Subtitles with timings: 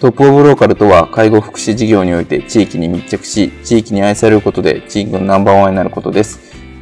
[0.00, 6.40] トップオブローカルとは介護福祉事業において地域に密着し、地域に愛されることで地域のナンバーワンになることです。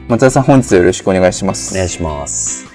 [0.09, 1.75] 松田さん本日はよろしくお願いします。
[1.75, 2.67] お願いします。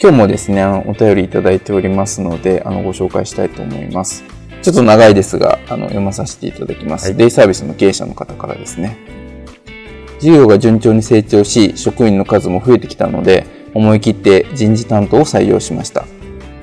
[0.00, 4.22] 今日もですね、お便りいただいておりますので、あのご紹介したいと思います。
[4.62, 7.08] ちょっと長いですが、あの読まさせていただきます。
[7.08, 8.96] はい、デイサービスの経営者の方からですね。
[10.20, 16.04] 事業が順調に成長し、職員の数も増えてきたので、思い切って人事担当を採用しました。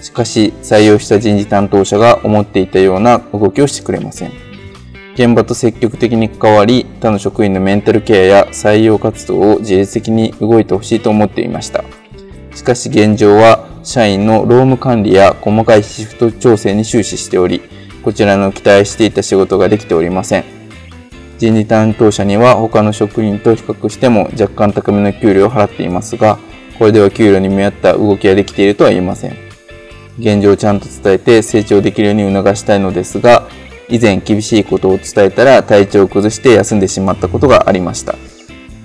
[0.07, 4.31] しかし、採用した人事担当者が思っていたような動きをしてくれません。
[5.15, 11.83] 現場と積極的に関わり、他の職員のメンタルケアや採用活動を自律的に動いてほしいと思っていました。
[12.55, 17.61] しかし現状は、社員の労務管理や細かいシフト調整に終始しており、
[18.01, 20.45] こちらの期待していた仕事ができておりません。
[21.37, 26.39] 人事担当者には他の職員と比較しても若干高めの給料を払っていますが、
[26.79, 29.46] これでは給料に見合った動きができているとは言えません。
[30.19, 33.47] 現状をちゃんと伝えて成長できるように促したいのですが、
[33.89, 38.15] 以前厳しいことを伝えたら体調を崩して休んでしまったことがありました。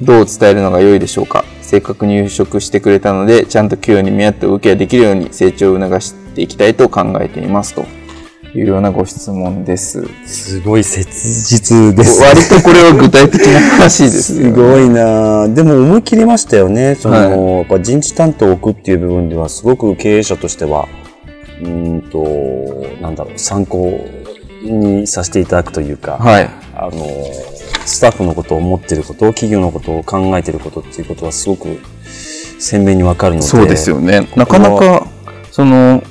[0.00, 1.44] どう伝えるのが良いでしょうか？
[1.60, 7.84] せっかく入職してくれたので、ちゃんと給与に見合った動きができるように成長を促していきたいと考えていますと。
[8.54, 10.06] いうようなご質問です。
[10.26, 16.94] すごい切実です、ね、割とこれは具体的な話ですよ、ね、すごいなでも思い切りましたよね。
[16.94, 20.86] その、はい、人事担当を置くっていう部分では、すごく経営者としては、
[21.60, 22.24] うんと、
[23.00, 24.00] なんだろう、参考
[24.62, 26.92] にさせていただくというか、はい、あの、
[27.84, 31.80] スタッフのことを思っていること、企業のことを考えていることっていうことはすごく
[32.58, 33.46] 鮮明にわかるので。
[33.46, 34.28] そうですよね。
[34.36, 35.06] なかなか、
[35.50, 36.02] その、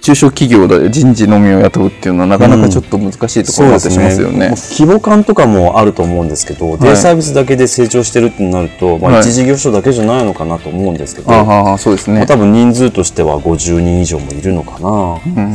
[0.00, 4.34] 中小企業で人事のみを雇うっていうのはなかなかちょっと難しいところがあったしますよね。
[4.34, 15.54] うんね、規模感とかもあると思うんですけど、はい、デイサービスだけで成長してるってなると、まあ、一事業所だけじゃないのかなと思うんですけど、はい、そうですね、まあ、多分人数としては50人以上もいるのかな、うん、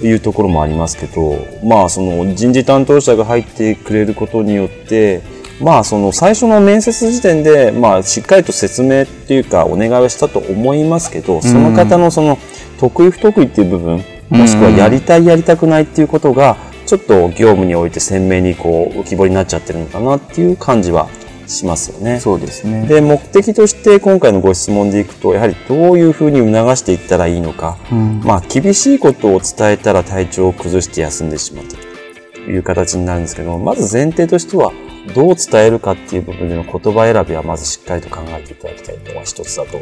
[0.00, 5.22] というところもありますけど、まあ、その人事担当者が入ってくれることによって
[5.60, 12.38] まあその最初の面接時点でまあしっかりと説明っていうかお願いをしたと思いますけどその方のその
[12.78, 16.56] 得意不得意っていう部分もしくはやりたいやりたくないっていうことが
[16.86, 21.08] ちょっと業務において鮮明にこう浮き彫りになっちゃってるのかなっていう感じは
[21.48, 22.20] しますよね。
[22.20, 22.86] そうですね。
[22.86, 34.72] で、目的として今回のご質問でいくと、やはりどういうふうに促していったらいいのか、うん、まあ、厳しいことを伝えたら体調を崩して休んでしまったという形になるんですけどまず前提としては、
[35.14, 39.78] どう伝えるかっていう部分での言葉選びはまずしっかりと考えていただきたいのが一つだと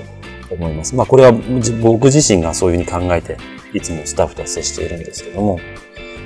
[0.51, 0.95] 思います。
[0.95, 1.33] まあこれは
[1.83, 3.37] 僕自身がそういうふうに考えて
[3.73, 5.59] いつもスタッフと接しているんですけども、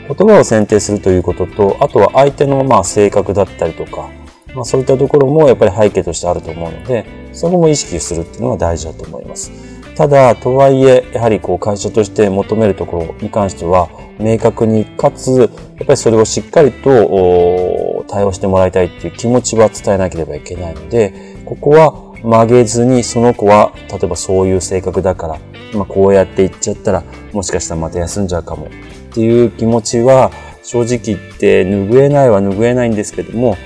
[0.08, 4.08] 言葉を選定するということと、あとは相手のまあ性格だったりとか、
[4.54, 9.50] まあそういったところもやっぱり背景としてあると思うので、そこも意識するっていうのが大事だと思います。
[9.94, 13.88] ただ、とはいえ、やはりこう会社として求めるところに関しては、
[14.20, 15.48] 明確にかつ、やっ
[15.86, 21.12] ぱりそれをしっかりと対応してもらいたいっていう気持ちは伝えなければいけないので、
[21.44, 25.38] ここは曲げずにその子は例えばそういう性格だから、
[25.74, 28.70] まあ、こうやって言っちゃったらもしかしたらまた休んじゃうかもっ
[29.12, 30.30] ていう気持ちは
[30.62, 33.56] 正直言って拭えないは拭えないんですけども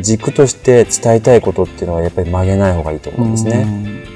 [0.00, 3.66] 軸として伝えたいことっていうのはやっぱり曲げない方がいいと思うんですね。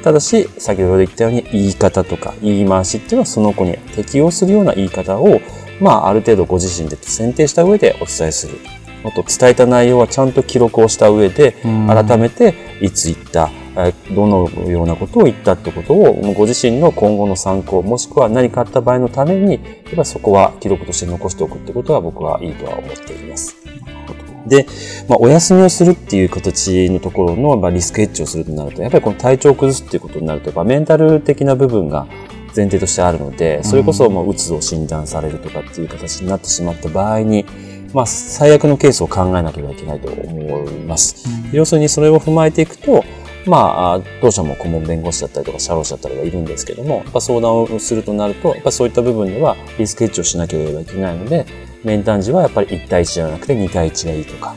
[0.03, 5.41] ただし先ほど言ったように言い方とか言い回しっていうのはその子に適用するような言い方を
[5.81, 8.59] まあある程度ご自身で選定した上でお伝えする。
[9.05, 13.51] あと伝えた内容はちゃんと記録をした上で改めていつ言った
[14.11, 23.57] どのようなことを言ったってことを、ご自身の今後の参考、もしくは何かあった場合のために、やっぱそこは記録として残しておくってことは僕はいいとは思っています。
[24.47, 24.67] で、
[25.09, 32.07] まあ、お休みをするっていう形のところの、まあ、リスクヘッジをするとなると、やっぱりこの体調を崩すっていうことになると、やっぱメンタル的な部分が
[32.55, 37.45] 前提としてあるので、それこそもううつを診断されるとかっていう形になってしまった場合に、
[37.93, 41.27] まあ、最悪のケースを考えなければいけないと思います。
[41.53, 43.05] 要するにそれを踏まえていくと、
[43.47, 51.47] まあ、当社も顧問弁護士だったりとか、社労士だったりがいるんですけども、やっぱ相談をするとなると、やっぱそういった部分ではリスクヘッジをしなければいけないので、
[51.83, 54.55] 面談時はやっぱり1対1じゃなくて2対1がいいとか、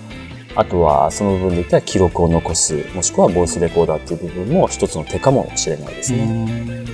[0.56, 6.86] あとはその部分で言ったら記録を残す、もしくはボイスレコーダーっていう部分も一つの手かもしれないですね。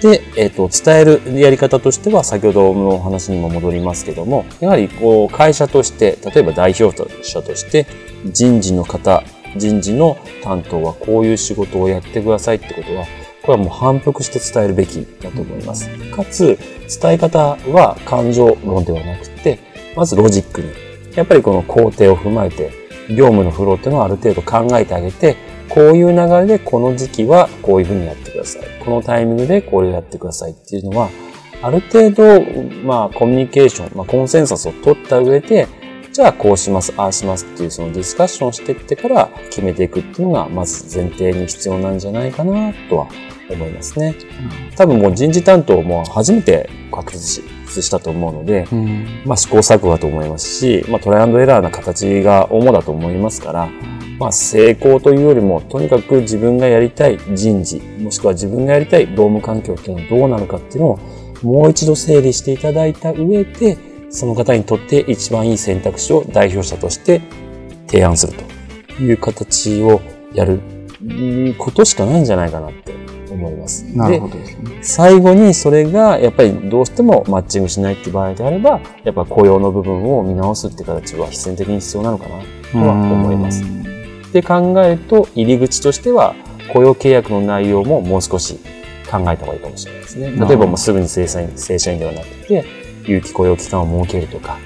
[0.00, 7.86] で、えっ、と、伝えるやり方としては、先ほどのお話にも戻りますけども、やはり、こう、会社として、例えば代表者として、
[8.26, 9.22] 人事の方、
[9.56, 13.04] 人事の担当はこういう仕事をやってくださいってことは、
[13.42, 15.88] これはもう反復して伝えるべきだと思います。
[16.10, 16.58] かつ、
[17.00, 19.58] 伝え方は感情論ではなくて、
[19.94, 20.70] まずロジックに。
[21.14, 22.70] やっぱりこの工程を踏まえて、
[23.10, 25.36] 業務のフローっていうのをある程度考えてあげて、
[25.68, 28.62] こういう流れでこの時期はこういうふうにやってください。
[28.84, 31.10] このタイミングでこれをやってくださいっていうのは、
[31.62, 32.42] ある程度、
[32.84, 35.66] まあ、コミュニケーション、まあ、コンセンサスを取った上で、
[36.14, 43.08] じゃあこうします、ああしますっていうそのディスカッションをしていってから決めていくっていうのが、まず前提に必要なんじゃないかなとは
[43.50, 44.14] 思いますね。
[44.76, 47.42] 多分もう人事担当も初めて確立
[47.82, 48.64] したと思うので、
[49.26, 53.68] まあ試行錯誤だと思いますし、まあトライアンドエラーな形が主だと思いますから、
[54.20, 60.98] まあ成功というよりも、とにかく自分がやりたい人事、もしくは自分がやりたい労務環境っていうのはどうなのかっていうのを
[61.42, 63.76] もう一度整理していただいた上で、
[64.14, 67.20] その方にとって一番いい選択肢を代表者として
[67.88, 68.32] 提案する
[68.96, 70.00] という形を
[70.32, 70.60] やる
[71.58, 72.94] ことしかないんじゃないかなって
[73.28, 73.84] 思います。
[73.96, 74.78] なるほどですね。
[74.82, 82.38] 最後にそれがやっぱりどうしてもマッチングしないっていう場合であれば、やっぱ雇用の部分を見直すって形は必然的に必要なのかな
[82.70, 83.64] とは思います。
[84.32, 86.36] で考えると入り口としては
[86.72, 88.60] 雇用契約の内容ももう少し
[89.10, 90.30] 考えた方がいいかもしれないですね。
[90.30, 94.58] 例えばもうすぐに正社員正社員ではなくて、有期雇用期間を設けるとか、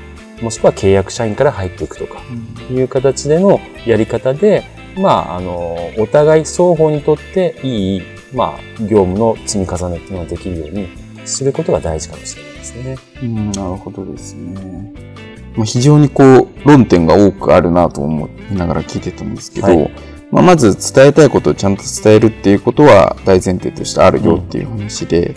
[0.42, 2.20] もしくは契約社員から入っていくとか、
[2.70, 4.64] いう形でのやり方で、
[4.96, 8.02] まあ、あの、お互い双方にとっていい、
[8.34, 10.88] まあ、業務の積み重ねっていうのができるように
[11.24, 12.96] することが大事かもしれないですね。
[13.22, 14.92] うん、なるほどですね。
[15.56, 19.90] まあ、非常にこう、論点が多くあるなと思いながら聞いてたんですけど、はい
[20.30, 25.34] まあ、まず伝えたいことをちゃんと伝えるっていうことは大前提としてあるよっていう話で、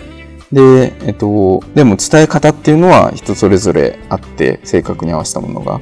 [0.51, 5.81] で、えっと、でも伝え方っていうのは人それぞれあって、正確に合わせたものが。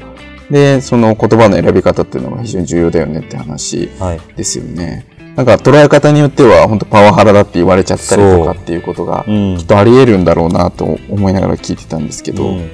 [0.51, 4.19] で、その言葉の選び方っていうのが非常に重要だよねって話はい。
[4.35, 5.05] ですよね。
[5.35, 12.69] なんか捉え方によっては本当パワハラだって言われちゃったりとかっていうことがうんきっとあり得るんだろうなと思いながら聞いてたんですけど、うん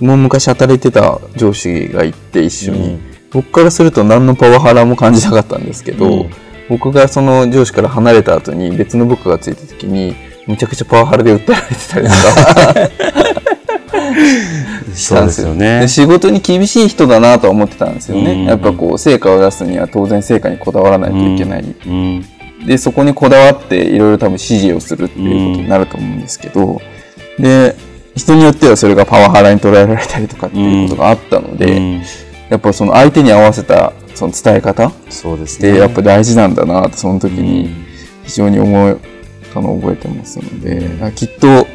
[0.00, 6.30] もう昔働いてた上司がいて一緒に、うん僕からすると何のパワハラも感じなかったんですけど、うん
[6.68, 13.34] 僕がその上司から離れた後に別の部下がついた時にめちゃくちゃパワハラで訴えられてたりとか。
[14.94, 15.80] そうですよね。
[15.80, 15.88] で。
[15.88, 18.44] 仕事に厳しい人だなとは思ってたんですよね、うん。
[18.44, 22.24] やっぱこう成果を出すには当然成果にこだわらないといけない、うん。
[22.66, 26.80] でそこにこだわっていろいろ多分指示をするっていうことになると思うんですけど、
[27.38, 27.74] で
[28.16, 32.02] 人によってはそれがパワハラに捉えられたりとかっていうことがあったので、うん。
[32.50, 35.72] やっぱその相手に合わせたその伝え方っそうですね。
[35.72, 37.86] てやっぱ大事なんだなとその時うにん。
[38.24, 38.98] 非常に思っ
[39.54, 41.66] たのを覚えてますので、きっと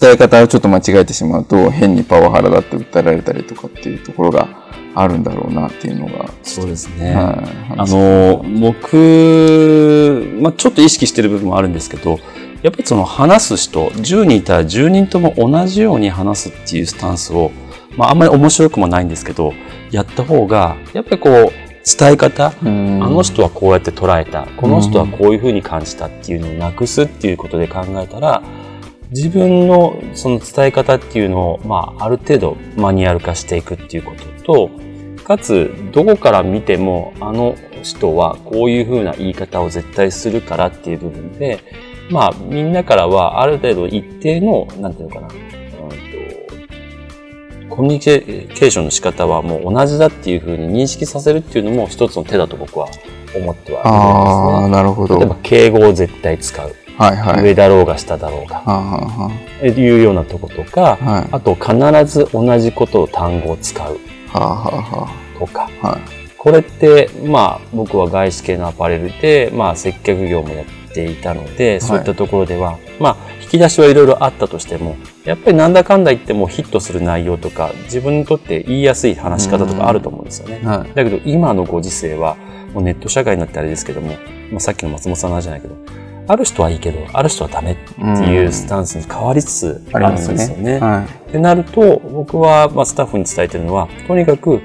[0.00, 4.48] 伝え方をちょっと間違えてしまうと変にパワハラだって訴えられたりとかっていうところが
[4.94, 7.14] あるんだろうなっていうのが、そうですね。
[7.14, 12.18] はいあの、僕、まあ、ちょっと意識してる部分もあるんですけど、
[12.62, 17.50] やっぱりその話す人、10人いたら10人とも同じように話すっていうスタンスを、
[17.96, 19.52] まあ、あんまり面白くもないんですけど、
[19.90, 28.42] やった方が、やっぱりこう、伝え方、ああの人はこうやって捉えた、この人はこういうふうに感じたっていうのをなくすっていうことで考えたら、
[29.10, 34.12] 自分のその伝え方っていうのを、まあ、ある程度マニュアル化していくっていうこ
[34.44, 34.70] とと、
[35.24, 41.60] かつ、どこから見ても、あの人はこういうふうな言い方を絶対するからっていう部分で、
[42.10, 45.28] まあ、みんなからはある程度一定の、なんていうのかな、
[47.76, 52.88] コミュニケーションの仕方はもう同じだっていうふうに認識させるっていうのも一つの手だと僕は
[53.34, 54.70] 思ってはいるんですね。
[54.70, 55.18] なるほど。
[55.18, 56.74] 例えば敬語を絶対使う。
[56.98, 57.42] はいはい。
[57.42, 58.56] 上だろうが下だろうが。
[58.56, 61.28] はあ、はいうようなとことか、あ、はい。
[61.32, 61.74] あと必
[62.04, 63.98] ず同じことを単語を使う
[64.28, 65.70] はあ、はとか。
[65.80, 66.00] はい。
[66.36, 80.60] これって、まあ僕は外資系のアパレルで、まあ接客業もやっていたので、そういったところでは、まあ引き出しはいろいろあったとしても、やっぱりなんだかんだ言ってもヒットする内容とか、自分にとって言いやすい話し方とかあると思うんですよね。
[80.64, 80.94] はい。
[80.94, 82.36] だけど今のご時世は、
[82.72, 84.16] もうネット社会になってあれですけども、
[84.50, 85.76] まあ、さっきの松本さんの話じゃないけど、
[86.28, 90.78] ある人はいいけど、ある人はダメっていうスタンスに変わりつつあるんですよね。
[90.78, 94.60] はってなると、僕は、まあ、スタッフに伝えてるのは、とにかく、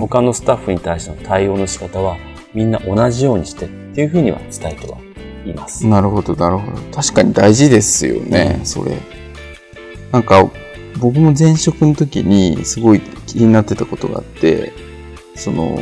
[0.00, 2.16] 他のスタッフに対しての対応の仕方は、
[2.54, 4.98] みんな同じようにしてっていうふうには伝えては
[5.46, 5.86] います。
[5.86, 6.78] なるほど、なるほど。
[6.94, 8.96] 確かに大事ですよね、うん、それ。
[10.10, 10.50] なんか、
[10.98, 14.72] 僕も前職の時にすごい気になってたことがあって、
[15.34, 15.80] その、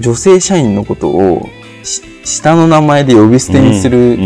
[0.00, 1.48] 女性社員のことを
[2.24, 4.16] 下の名前で呼び捨てにする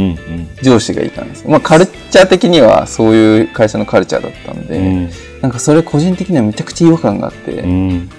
[0.62, 1.48] 上司がいたんです。
[1.48, 8.10] まあカルチャー的にはそういう会社のカルチャーだったんで、うん、なんかそれ個人的にはめちゃくちゃ違和感があって、うん、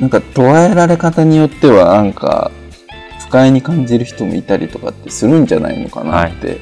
[0.00, 2.52] なんか捉えられ方によってはなんか
[3.26, 6.58] 不快に感じる人もいたりとかってするんじゃないのかなって、はい、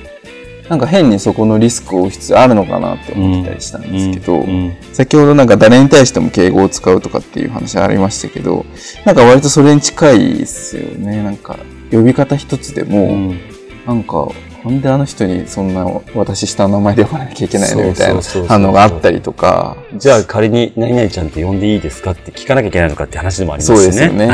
[0.71, 8.64] なんか変にそこのリスクを負う必要あるのかなって思ってたりしたんですけど、うん、先ほどなんか誰に対しても敬語を使うとかっていう話ありましたけど、
[9.04, 11.23] なんか割とそれに近いですよね。
[11.23, 11.59] なんか
[11.90, 13.40] 呼び方一つでも、うん、
[13.87, 14.28] なんか
[14.64, 17.88] なんであの人にそんな私下の名前で呼ばなきゃいけないの？
[17.88, 19.76] みたいな反応があったりとか。
[19.97, 23.76] じゃあ仮に何々ちゃんって呼んでいいですかって聞かなきゃいけないのかって話でもありますね。
[23.78, 24.31] そうですよね。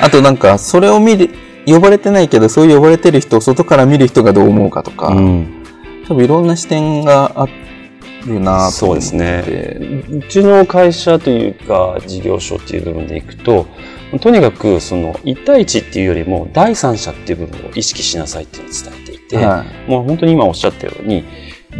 [0.00, 1.30] あとなんかそれを見る、
[1.66, 5.64] 呼ばれてないけどそういう呼ばれてる人を外から見る人がどう思うかとか、うん、
[6.06, 7.46] 多分いろんな視点があ
[8.26, 8.72] るなと思って。
[8.72, 10.04] そうですね。
[10.10, 13.66] うちの会社というか事業所っていう部分でいくと、
[14.20, 21.24] とにかくその1対1っていうよりも第三者っていう部分を意識しなさいっていうのを伝えていて、はい、もう本当に今おっしゃったように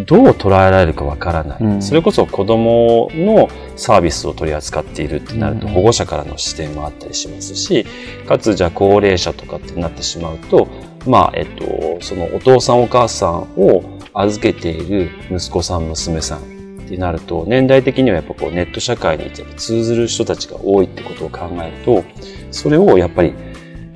[0.07, 7.87] どう捉えられるかわからない、うん、それこそ子供のサービスを取り扱っているってなると保護者からの視点もあったりしますし
[8.27, 10.69] かつじゃあ高齢者とかってなってしまうと
[11.07, 13.85] まあえっとそのお父さんお母さんを
[14.15, 22.05] 預けている息子さん娘さんってなると、年代的にはやっぱこうネット社会に通ずる人たちが多いってことを考えると、
[22.51, 23.35] それをやっぱり、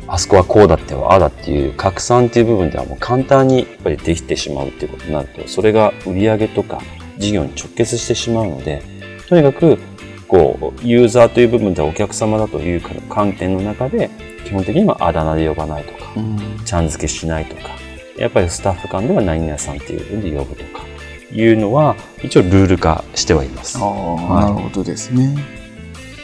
[0.09, 6.81] あそこはこうだってああだっていう拡散っていう部分ではもう簡単にやっぱりできてしまうっていうことになると、それが売り上げとか
[7.19, 8.83] 事業に直結してしまうので、
[9.29, 9.79] とにかく、
[10.27, 14.11] こう、ユーザーという部分ではお客様だという観点の中で、
[14.45, 16.11] 基本的にはあだ名で呼ばないとか、
[16.65, 17.71] ちゃん付けしないとか、
[18.17, 20.87] やっぱりスタッフ間では何々さんっていうふうに呼ぶとか、
[21.31, 23.79] いうのは一応ルール化してはいます。
[23.79, 25.37] あはい、なるほどですね。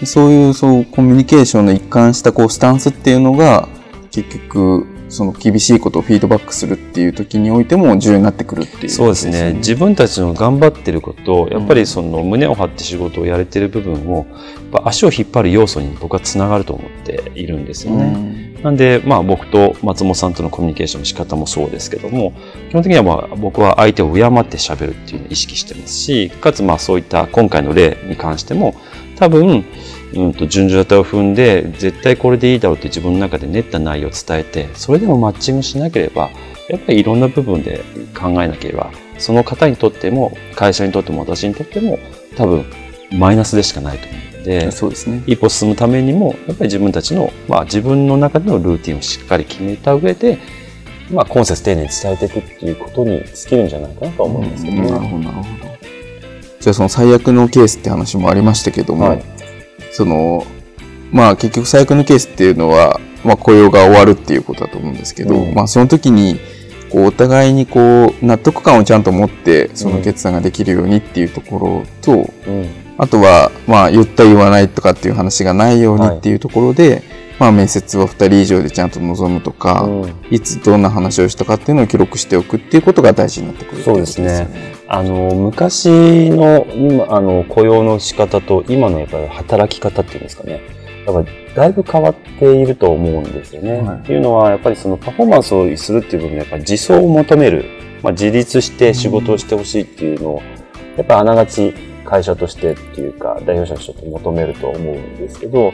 [0.05, 3.69] そういうそうコミュニケーションの一貫したこうスタンスっていうのが
[4.15, 9.55] 結局その厳しいことをフィードバックするっていう時においても重要になってくるっていう、ね、そうですね。
[9.55, 14.27] 自分たちの頑張ってることやっぱりその胸を張って仕事をやれてる部分を
[14.85, 18.05] 足を引っ張る要素に僕はつながると思っているんですよね。
[18.57, 18.63] うん。
[18.63, 22.33] なんで、まあ僕と松本さんとのコミュニケーションの仕方もそうですけども、
[22.71, 28.75] 基本的にはまあ僕は相手を敬って喋るっていうのを意識してますし、かつまあそういった今回の例に関しても、
[29.25, 29.65] 多分、
[30.15, 36.31] うんと順序立てを踏んで、絶対これでいいだろうって自分の中で練った内容を伝えて、それでもマッチングしなければ、
[36.69, 37.83] やっぱりいろんな部分で
[38.15, 41.99] 考えなければ、その方にとっても、会社にとっても私にとっても、
[42.37, 42.67] 多分
[43.13, 44.45] マイナスでしかないと思う。
[44.45, 50.39] でそうですね、一歩進むためにもやっぱり自分たちの、まあ、自分の中でのルーティンをしっかり決めた上で、
[51.11, 54.91] まあ、今節丁寧に伝えていくっていうことに尽きるんじゃないかなと思いますけどね。
[54.91, 55.74] なるほどなるほど
[56.65, 59.25] じゃあその最悪のケースって話もありましたけども、はい、
[59.93, 60.47] その
[61.13, 66.41] まあ結局最悪のケースっていうのは、まあ、雇用が終わるっていうことだと思うんですけど、うん、まあその時に
[66.91, 72.85] こうお互いにこう納得感をちゃんと持ってその決断ができるようにっていうところと、うん。
[72.97, 77.03] あとは、まあ、言った言わないとかっていう話がないようにっていうところで、はい、
[77.39, 84.47] まあ、面接は2人以上でちゃんと臨むとか、うん、いつどんな話をしたかっていうのを記録しておくっていうことが大事になってくる、そうですね。
[84.87, 90.61] あの、昔の今、あの、雇用の仕方と今のやっぱり働き方っていうんですかね。
[91.07, 93.81] やっぱだいぶ変わっていると思うんですよね。
[93.81, 97.65] はい、っていうのは、やっぱりそのパフォーマンスをするっていう部分で、やっぱり自走を求める、
[98.03, 100.43] まあ、自立して仕事をしてほしいっていうのを、
[100.97, 101.75] やっぱあながち
[102.05, 105.73] 会社としてっていうか、代表者として求めると思うんですけど、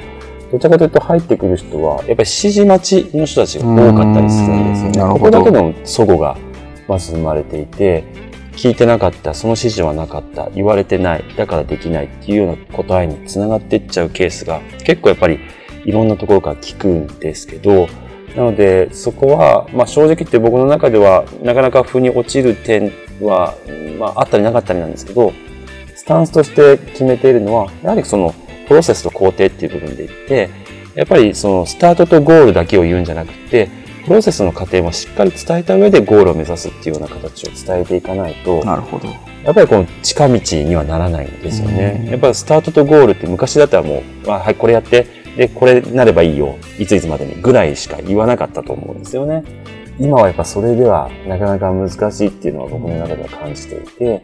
[0.50, 5.12] どちらかというと入ってくる人は、やっぱり指示待ちの人たちが多かったりするんですよね。
[5.14, 6.36] ここだけの齟齬が
[6.88, 8.04] まず生まれていて、
[8.52, 15.38] 聞いてなかった、その指示はなかった、言われてない、だからできないっていうような答えにつながっていっちゃうケースが結構やっぱり
[15.84, 17.88] いろんなところから聞くんですけど、
[18.36, 23.54] なのでそこは、まあ、正直言って僕の中ではなかなか腑に落ちる点は、
[23.98, 25.32] まあ、あったりなかったりなんですけど、
[25.94, 28.34] スタンスとして決めているのは、やはりその
[28.70, 30.48] プロセスと工程っていう部分で言って、
[30.94, 33.68] やっぱりそのスタートとゴールだけを言うんじゃなくて、
[34.06, 39.08] プロセスの過程もしっかり伝えた上でゴールを目指すっていうような形を伝えていかないと、なるほど。
[39.08, 42.06] やっぱりこの近道にはならないんですよね。
[42.08, 45.04] やっぱりスタートとゴールって昔だったらもう、あはい、これやって、
[45.36, 46.56] で、これなればいいよ。
[46.78, 49.42] いついつまでにぐらいしか言わなかったと思うんですよね。
[49.98, 54.22] 今はやっぱそれではなかなか難しいっていうのは僕の中では感じていて、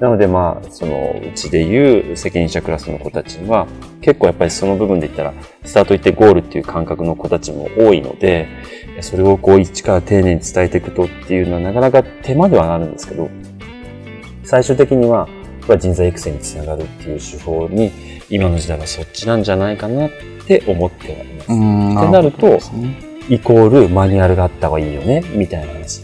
[0.00, 3.66] なのでまあ、そのうちでいう責任者クラスの子たちには、
[4.02, 5.32] 結構やっぱりその部分で言ったら、
[5.64, 8.46] スタート行ってゴールっていう感覚の子たちも多いので、
[9.00, 13.30] それをこう一から丁寧に伝えていくとっていうのはなかなか手間ではなるんですけど、
[14.44, 15.28] 最終的には
[15.78, 17.90] 人材育成につながるっていう手法に、
[18.28, 20.10] 今の時代はそっちなんじゃないかなっ
[20.46, 21.44] て思ってはいます。
[21.44, 22.58] ってなると、
[23.30, 26.02] イコールマニュアルがあった方がいいよね、みたいな話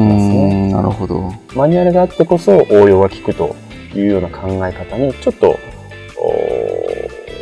[0.00, 0.20] になる。
[0.20, 1.32] うんなるほど。
[1.54, 3.54] マニュアルがあってこそ応用が効くと
[3.94, 5.58] いうような考え方にちょっと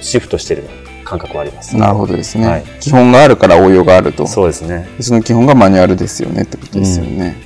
[0.00, 0.64] シフトしてる
[1.04, 1.76] 感覚はあります。
[1.76, 4.26] なるほどですね、はい、基本があるから応用があると。
[4.26, 4.88] そうですね。
[5.00, 7.36] その基本がマニュアルですよねってことですよね。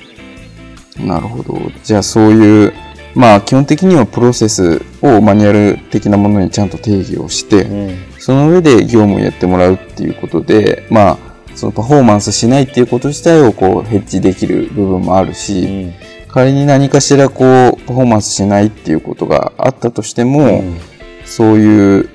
[0.99, 1.57] うん、なるほど。
[1.83, 2.73] じゃあそういう
[3.15, 11.26] まあ基本的にはプロセスをマニュアル的なものにちゃんと定義をして、うん、その上で業務をやってもらうっていうことで、まあ
[11.57, 15.93] そのパフォーマンスしないっていうこと自体をこうヘッジできる部分もあるし、
[16.25, 20.79] うん、仮に何かしらこうパフォーマンスしないっていうことがあったとしても、うん、
[21.25, 22.09] そういう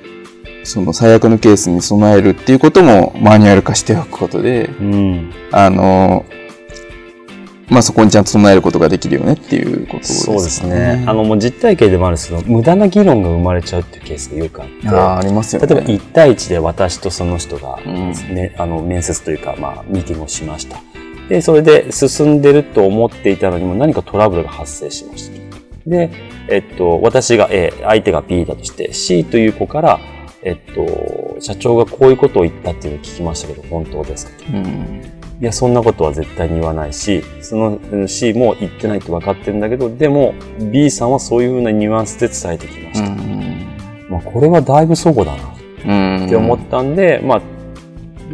[0.63, 6.25] その最悪のケースに備えるっていうこともマニュアル化しておくことで、うん、あの
[7.69, 10.35] まあ、そこにちゃんと備えることができるよねっていうことですね。
[10.35, 11.03] そうですね。
[11.07, 14.87] あの、もう実体系でもあるんですけど、無駄な議論が生まれちゃうっていうケースがよくあって。
[14.89, 15.67] あありますよね。
[15.67, 20.77] 例えば、1対1で私とその人が、ね、うん、あの、面接というか、まあ、ミーティングをしました。
[21.29, 25.41] で、それで進んでると思っていたのにも何かトラブルが発生しました。
[25.87, 26.11] で、
[26.49, 29.99] えっと、私が A、相手が B だとして、C という子から、
[30.43, 34.43] えっと、社長がこういうことを言ったっていうのを聞きましたけど、本当ですか？
[34.43, 34.51] と。
[34.51, 40.33] うんいや、そんなことは絶対に言わないし、その C も言ってないって分かってるんだけど、でも
[40.71, 43.09] B さんはそういうふうなニュアンスで伝えてきました。
[44.09, 45.43] まあ、これはだいぶそこだな
[46.23, 47.41] って思ったんで、まあ、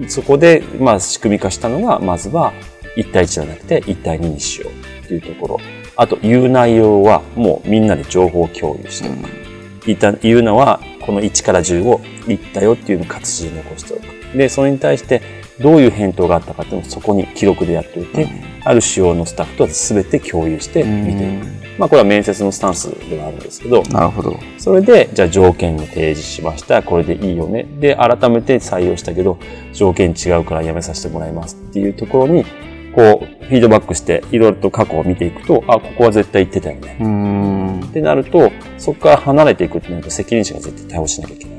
[0.07, 2.53] そこで、まあ、仕組み化したのが、まずは
[2.95, 5.57] 1対1じゃなくて1対2にしようっていうところ。
[5.95, 10.19] あと、言う内容はもうみんなで情報共有しておく。
[10.21, 14.37] 言うのは、この1から10を言ったよっていうのを活字で残しておく。
[14.37, 18.29] で、それに対して、どういう返答があったかっていうのをそこに記録でやっておいて、うん、
[18.63, 21.59] ある仕様のスタッフとは全て共有して見ていく。
[21.79, 24.37] まあこれは面接のスタンスではあるんですけど、なるほど。
[24.57, 26.83] それで、じゃあ条件を提示しました。
[26.83, 27.65] これでいいよね。
[27.79, 29.37] で、改めて採用したけど、
[29.71, 32.43] 条件違うからやめさせてもらいますっていうところに、
[32.93, 37.79] こう、フィードバックして、いろいろと過去を見ていくと、あ、ここは絶対言ってたよね。
[37.85, 41.58] ってなると、そこから離れていくってなると責任者が絶対対応しなきゃいけない。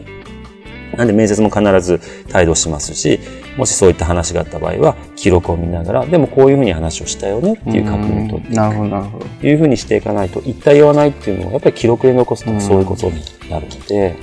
[0.97, 3.21] なんで面接も必ず態度しますし、
[3.57, 8.57] もしそういった話があった場合は、記録を見ながら、でもこういうふうに話をしたよねっていう確認を取っていく。
[8.57, 9.27] なるほど、なるほど。
[9.47, 14.15] いうふうにしていかないと、言った言わないっていうのは、やっぱり記録で残すとそういうことになるので、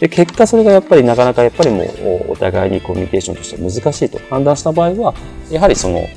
[0.00, 1.84] で、結果それがやっぱりなかなかやっぱりも
[2.28, 5.14] うお互いにコミュニケーションとして難しいと判断した場合は、
[5.48, 6.08] やはりその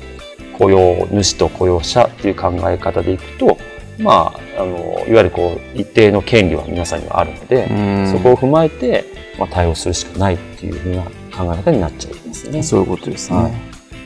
[0.58, 3.56] 雇用主と雇用者っていう考え方でいくと、
[3.98, 7.66] まあ、あの、いわゆるこう、一定の権利は皆さんにはあるので、
[8.12, 9.04] そこを踏まえて、
[9.38, 12.62] まあ、対応するしかないっていうふうな考え方になっちゃいますね。
[12.62, 13.36] そういうことですね。
[13.36, 13.52] はい、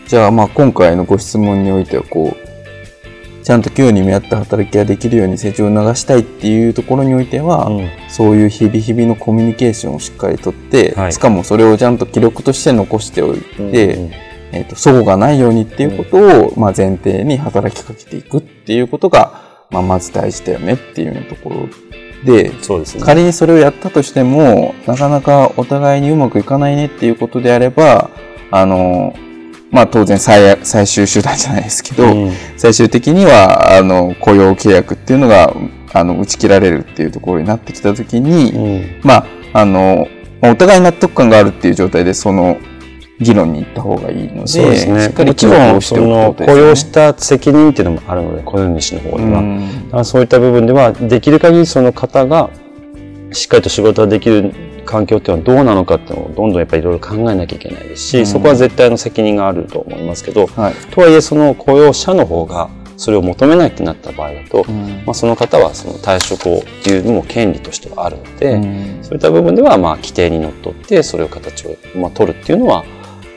[0.06, 2.50] じゃあ、まあ、今回のご質問においては、こう、
[3.42, 13.74] ちゃんと今日に見合った働きができるように成長を促したいっていうところにおいては、うん、そういう日々日々のコミュニケーションをしっかりとって、はい、しかもそれをちゃんと記録として残しておいて、うんうん、
[14.52, 19.39] えっ、ー、と、齟齬がないようにっていうことを、まあ、前提に働きかけていくっていうことが、
[19.70, 21.68] まあ、まず大事だよねっていうところ
[22.24, 28.10] で、そうですね、仮にそれをやったとしても、なかなかお互いにうまくいかないねっていうことであれば、
[28.50, 29.14] あの、
[29.70, 35.54] まあ当然最最終手段じゃないですけど、うん、最終的には、あの、雇用契約っていうのが、
[35.92, 40.08] あの、打ち切られるっていうところになってきたときに、うん、まあ、あの、
[40.42, 42.58] お互い納得感があるっていう状態で、その、
[43.20, 49.40] 議論に行った方がいいので、そうですね、しっかり記録をしておくと、ね、雇用した責任っていうのもあるので、雇用主の方には。
[49.98, 52.50] うん、そういった部分では、できる限りその方が
[53.32, 54.52] しっかりと仕事ができる
[54.84, 72.84] 環境っていうのはどうなのかっていうのをどんどんやっぱりいろいろ考えなきゃいけないですし、うん、そこは絶対の責任があると思いますけど、はい、とはいえその雇用者の方がそれを求めないってなった場合だと、うん、まあ、その方はその退職をっていうのも権利としてはあるので、うん、そういった部分ではまあ規定にのっとってそれを形をまあ取るっていうのは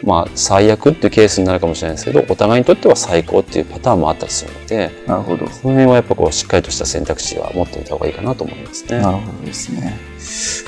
[0.06, 9.00] まあ、最悪っていうケースになるかもしれないですけどお互いにとっては最高っていうパターンもあったりするのでなるほどその辺はやっぱこうしっかりとした選択肢は持ってみた方がいいかなと思いますね。
[9.00, 9.98] なるほどですね。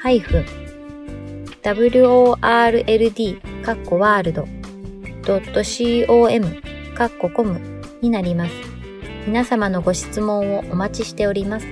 [0.01, 0.45] -world
[3.63, 4.47] カッコワールド
[6.07, 6.70] .com
[7.01, 7.59] かっこコム
[8.01, 8.51] になります。
[9.25, 11.65] 皆様のご質問をお待ちしております。